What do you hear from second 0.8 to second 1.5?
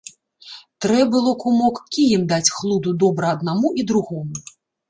Трэ было,